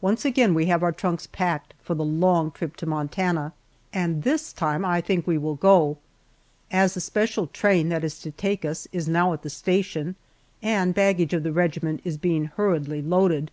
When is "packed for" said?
1.32-1.96